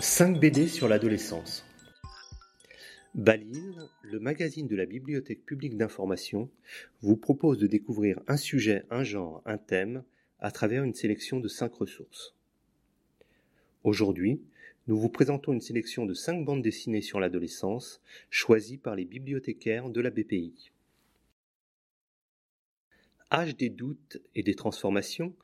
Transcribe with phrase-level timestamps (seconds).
[0.00, 1.66] 5 BD sur l'adolescence.
[3.14, 6.48] Balise, le magazine de la Bibliothèque publique d'information,
[7.02, 10.02] vous propose de découvrir un sujet, un genre, un thème
[10.38, 12.34] à travers une sélection de 5 ressources.
[13.84, 14.40] Aujourd'hui,
[14.86, 19.90] nous vous présentons une sélection de 5 bandes dessinées sur l'adolescence choisies par les bibliothécaires
[19.90, 20.72] de la BPI.
[23.30, 25.34] Âge des doutes et des transformations,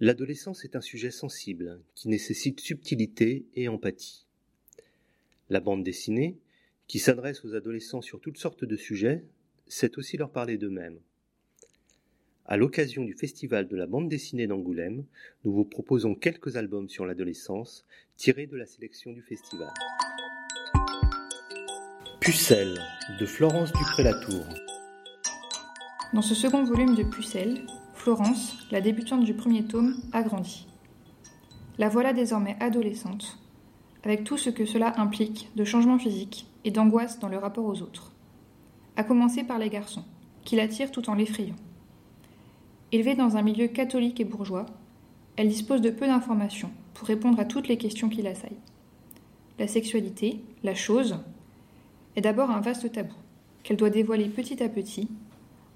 [0.00, 4.26] L'adolescence est un sujet sensible qui nécessite subtilité et empathie.
[5.50, 6.36] La bande dessinée,
[6.88, 9.24] qui s'adresse aux adolescents sur toutes sortes de sujets,
[9.68, 10.98] sait aussi leur parler d'eux-mêmes.
[12.46, 15.04] À l'occasion du Festival de la bande dessinée d'Angoulême,
[15.44, 19.72] nous vous proposons quelques albums sur l'adolescence tirés de la sélection du festival.
[22.20, 22.78] Pucelle
[23.20, 24.44] de Florence Dupré-Latour.
[26.12, 27.64] Dans ce second volume de Pucelle,
[28.04, 30.66] Florence, la débutante du premier tome, a grandi.
[31.78, 33.38] La voilà désormais adolescente,
[34.02, 37.80] avec tout ce que cela implique de changements physiques et d'angoisse dans le rapport aux
[37.80, 38.12] autres.
[38.96, 40.04] À commencer par les garçons,
[40.44, 41.56] qui l'attirent tout en l'effrayant.
[42.92, 44.66] Élevée dans un milieu catholique et bourgeois,
[45.36, 48.60] elle dispose de peu d'informations pour répondre à toutes les questions qui l'assaillent.
[49.58, 51.20] La sexualité, la chose,
[52.16, 53.14] est d'abord un vaste tabou
[53.62, 55.08] qu'elle doit dévoiler petit à petit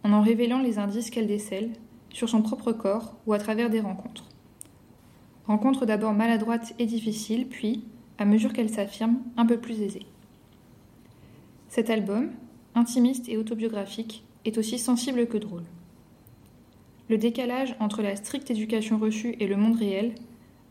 [0.05, 1.71] en en révélant les indices qu'elle décèle
[2.13, 4.25] sur son propre corps ou à travers des rencontres.
[5.47, 7.85] Rencontres d'abord maladroites et difficiles, puis,
[8.19, 10.07] à mesure qu'elle s'affirme, un peu plus aisées.
[11.69, 12.31] Cet album,
[12.75, 15.65] intimiste et autobiographique, est aussi sensible que drôle.
[17.09, 20.15] Le décalage entre la stricte éducation reçue et le monde réel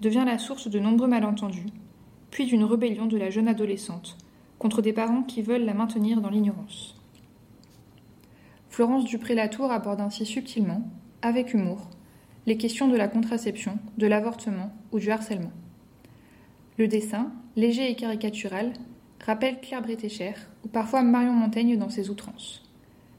[0.02, 1.66] devient la source de nombreux malentendus,
[2.30, 4.18] puis d'une rébellion de la jeune adolescente
[4.60, 6.96] contre des parents qui veulent la maintenir dans l'ignorance.
[8.70, 10.84] Florence Dupré-Latour aborde ainsi subtilement,
[11.22, 11.90] avec humour,
[12.46, 15.52] les questions de la contraception, de l'avortement ou du harcèlement.
[16.78, 18.74] Le dessin, léger et caricatural,
[19.26, 20.34] rappelle Claire Bretécher
[20.64, 22.64] ou parfois Marion Montaigne dans ses outrances.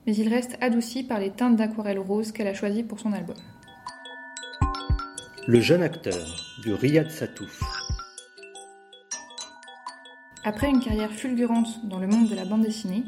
[0.07, 3.37] Mais il reste adouci par les teintes d'aquarelle rose qu'elle a choisies pour son album.
[5.47, 7.63] Le jeune acteur de Riyad Satouf.
[10.45, 13.03] Après une carrière fulgurante dans le monde de la bande dessinée,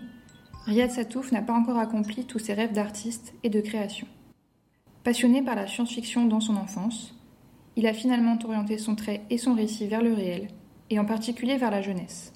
[0.67, 4.07] Riyad Satouf n'a pas encore accompli tous ses rêves d'artiste et de création.
[5.03, 7.15] Passionné par la science-fiction dans son enfance,
[7.77, 10.49] il a finalement orienté son trait et son récit vers le réel,
[10.91, 12.35] et en particulier vers la jeunesse,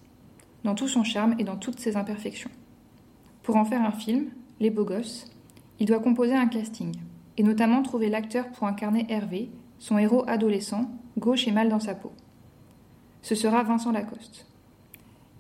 [0.64, 2.50] dans tout son charme et dans toutes ses imperfections.
[3.42, 4.30] Pour en faire un film,
[4.60, 5.30] Les Beaux Gosses,
[5.78, 6.94] il doit composer un casting,
[7.36, 11.94] et notamment trouver l'acteur pour incarner Hervé, son héros adolescent, gauche et mal dans sa
[11.94, 12.12] peau.
[13.20, 14.46] Ce sera Vincent Lacoste.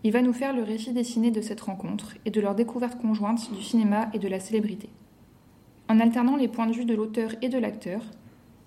[0.02, 3.50] Il va nous faire le récit dessiné de cette rencontre et de leur découverte conjointe
[3.54, 4.90] du cinéma et de la célébrité.
[5.88, 8.00] En alternant les points de vue de l'auteur et de l'acteur,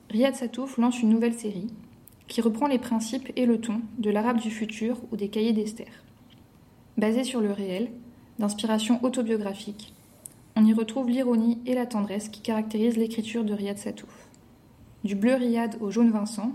[0.09, 1.67] Riyad Satouf lance une nouvelle série
[2.27, 6.03] qui reprend les principes et le ton de l'arabe du futur ou des cahiers d'Esther.
[6.97, 7.89] Basée sur le réel,
[8.37, 9.93] d'inspiration autobiographique,
[10.55, 14.27] on y retrouve l'ironie et la tendresse qui caractérisent l'écriture de Riyad Satouf.
[15.03, 16.51] Du bleu Riyad au jaune Vincent,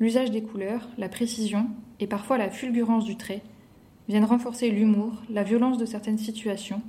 [0.00, 1.68] l'usage des couleurs, la précision
[2.00, 3.42] et parfois la fulgurance du trait
[4.08, 6.82] viennent renforcer l'humour, la violence de certaines situations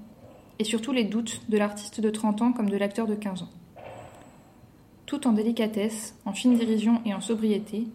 [0.59, 3.49] et surtout les doutes de l'artiste de 30 ans comme de l'acteur de 15 ans.
[5.05, 7.87] Tout en délicatesse, en fine dérision et en sobriété,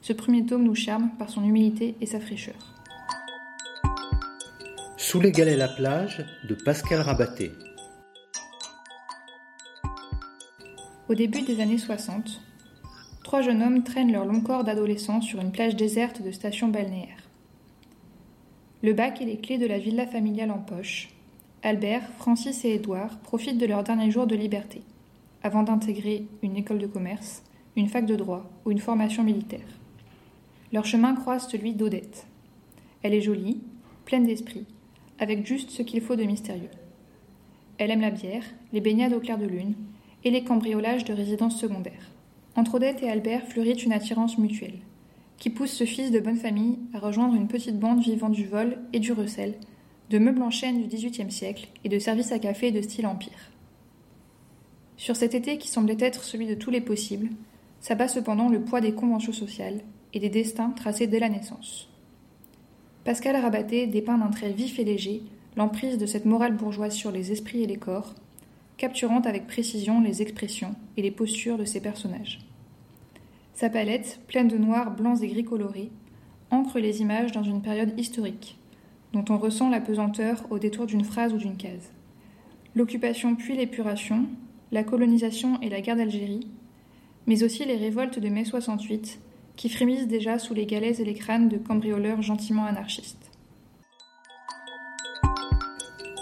[0.00, 2.54] ce premier tome nous charme par son humilité et sa fraîcheur.
[4.96, 7.52] Sous les galets la plage de Pascal Rabaté.
[11.08, 12.40] Au début des années 60,
[13.22, 17.18] trois jeunes hommes traînent leur long corps d'adolescents sur une plage déserte de station balnéaire.
[18.82, 21.10] Le bac et les clés de la villa familiale en poche,
[21.66, 24.82] Albert, Francis et Édouard profitent de leurs derniers jours de liberté,
[25.42, 27.42] avant d'intégrer une école de commerce,
[27.74, 29.66] une fac de droit ou une formation militaire.
[30.72, 32.28] Leur chemin croise celui d'Odette.
[33.02, 33.58] Elle est jolie,
[34.04, 34.64] pleine d'esprit,
[35.18, 36.70] avec juste ce qu'il faut de mystérieux.
[37.78, 39.74] Elle aime la bière, les baignades au clair de lune
[40.22, 42.12] et les cambriolages de résidences secondaires.
[42.54, 44.78] Entre Odette et Albert fleurit une attirance mutuelle,
[45.36, 48.78] qui pousse ce fils de bonne famille à rejoindre une petite bande vivant du vol
[48.92, 49.54] et du recel
[50.10, 53.50] de meubles en chêne du XVIIIe siècle et de services à café de style empire.
[54.96, 57.30] Sur cet été qui semblait être celui de tous les possibles,
[57.80, 59.80] s'abat cependant le poids des conventions sociales
[60.14, 61.88] et des destins tracés dès la naissance.
[63.04, 65.22] Pascal Rabaté dépeint d'un trait vif et léger
[65.56, 68.14] l'emprise de cette morale bourgeoise sur les esprits et les corps,
[68.76, 72.40] capturant avec précision les expressions et les postures de ses personnages.
[73.54, 75.90] Sa palette, pleine de noirs, blancs et gris colorés,
[76.50, 78.58] ancre les images dans une période historique,
[79.16, 81.90] dont on ressent la pesanteur au détour d'une phrase ou d'une case.
[82.74, 84.26] L'occupation puis l'épuration,
[84.72, 86.46] la colonisation et la guerre d'Algérie,
[87.26, 89.18] mais aussi les révoltes de mai 68
[89.56, 93.30] qui frémissent déjà sous les galets et les crânes de cambrioleurs gentiment anarchistes.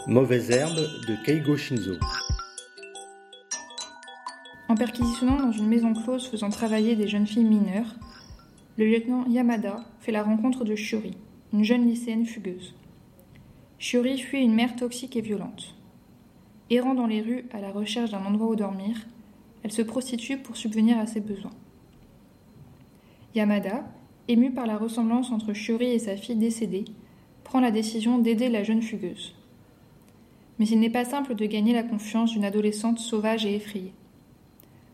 [0.06, 1.94] Mauvaise herbe de Keigo Shinzo.
[4.69, 7.97] En perquisitionnant dans une maison close faisant travailler des jeunes filles mineures,
[8.79, 11.17] le lieutenant Yamada fait la rencontre de Shiori,
[11.52, 12.73] une jeune lycéenne fugueuse.
[13.84, 15.75] Shiori fuit une mère toxique et violente.
[16.70, 18.96] Errant dans les rues à la recherche d'un endroit où dormir,
[19.62, 21.52] elle se prostitue pour subvenir à ses besoins.
[23.34, 23.84] Yamada,
[24.26, 26.86] ému par la ressemblance entre Shiori et sa fille décédée,
[27.44, 29.34] prend la décision d'aider la jeune fugueuse.
[30.58, 33.92] Mais il n'est pas simple de gagner la confiance d'une adolescente sauvage et effrayée.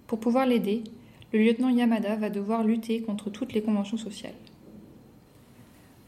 [0.08, 0.82] Pour pouvoir l'aider,
[1.32, 4.34] le lieutenant Yamada va devoir lutter contre toutes les conventions sociales.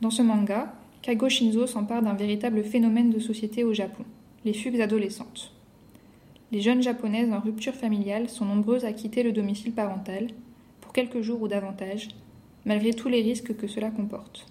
[0.01, 4.05] Dans ce manga, Kago Shinzo s'empare d'un véritable phénomène de société au Japon,
[4.45, 5.53] les fugues adolescentes.
[6.53, 10.29] Les jeunes japonaises en rupture familiale sont nombreuses à quitter le domicile parental,
[10.81, 12.07] pour quelques jours ou davantage,
[12.65, 14.47] malgré tous les risques que cela comporte.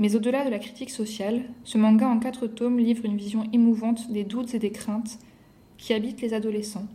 [0.00, 4.10] Mais au-delà de la critique sociale, ce manga en quatre tomes livre une vision émouvante
[4.10, 5.20] des doutes et des craintes
[5.78, 6.88] qui habitent les adolescents,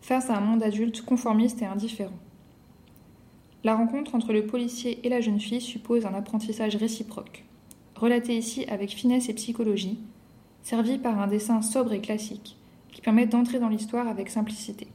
[0.00, 2.16] face à un monde adulte conformiste et indifférent.
[3.64, 7.44] La rencontre entre le policier et la jeune fille suppose un apprentissage réciproque,
[7.96, 9.98] relaté ici avec finesse et psychologie,
[10.62, 12.56] servi par un dessin sobre et classique,
[12.92, 14.86] qui permet d'entrer dans l'histoire avec simplicité.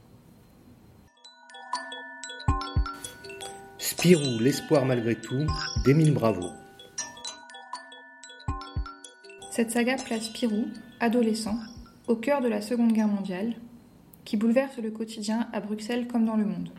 [3.76, 5.46] Spirou, l'espoir malgré tout,
[5.84, 6.48] d'Émile Bravo.
[9.50, 10.64] Cette saga place Spirou,
[11.00, 11.58] adolescent,
[12.08, 13.54] au cœur de la Seconde Guerre mondiale,
[14.24, 16.70] qui bouleverse le quotidien à Bruxelles comme dans le monde.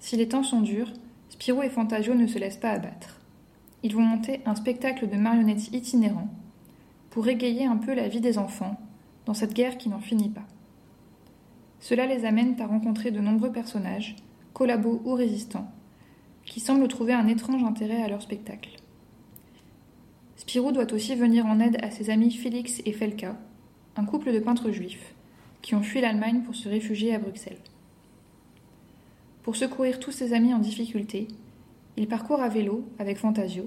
[0.00, 0.92] Si les temps sont durs,
[1.28, 3.20] Spirou et Fantasio ne se laissent pas abattre.
[3.82, 6.28] Ils vont monter un spectacle de marionnettes itinérant
[7.10, 8.80] pour égayer un peu la vie des enfants
[9.26, 10.46] dans cette guerre qui n'en finit pas.
[11.80, 14.16] Cela les amène à rencontrer de nombreux personnages,
[14.54, 15.70] collabos ou résistants,
[16.44, 18.70] qui semblent trouver un étrange intérêt à leur spectacle.
[20.36, 23.36] Spirou doit aussi venir en aide à ses amis Félix et Felka,
[23.96, 25.14] un couple de peintres juifs,
[25.62, 27.58] qui ont fui l'Allemagne pour se réfugier à Bruxelles.
[29.42, 31.28] Pour secourir tous ses amis en difficulté,
[31.96, 33.64] il parcourt à vélo, avec Fantasio,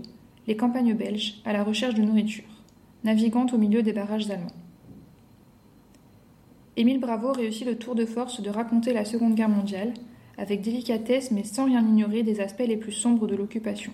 [0.47, 2.63] les campagnes belges à la recherche de nourriture,
[3.03, 4.47] naviguant au milieu des barrages allemands.
[6.77, 9.93] Émile Bravo réussit le tour de force de raconter la Seconde Guerre mondiale,
[10.37, 13.91] avec délicatesse mais sans rien ignorer des aspects les plus sombres de l'occupation.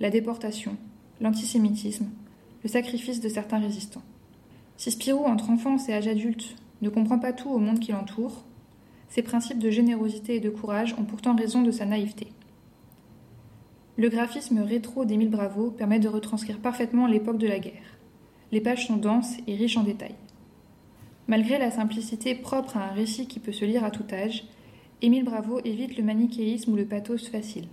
[0.00, 0.76] La déportation,
[1.20, 2.08] l'antisémitisme,
[2.62, 4.02] le sacrifice de certains résistants.
[4.76, 8.44] Si Spirou, entre enfance et âge adulte, ne comprend pas tout au monde qui l'entoure,
[9.10, 12.28] ses principes de générosité et de courage ont pourtant raison de sa naïveté.
[13.96, 17.98] Le graphisme rétro d'Émile Bravo permet de retranscrire parfaitement l'époque de la guerre.
[18.52, 20.14] Les pages sont denses et riches en détails.
[21.28, 24.44] Malgré la simplicité propre à un récit qui peut se lire à tout âge,
[25.02, 27.68] Émile Bravo évite le manichéisme ou le pathos facile.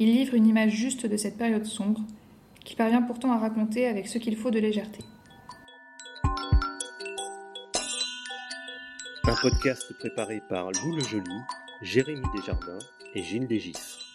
[0.00, 2.02] Il livre une image juste de cette période sombre,
[2.64, 5.04] qu'il parvient pourtant à raconter avec ce qu'il faut de légèreté.
[9.40, 11.40] Podcast préparé par Lou le Joli,
[11.80, 12.78] Jérémy Desjardins
[13.14, 14.09] et Gilles Dégis.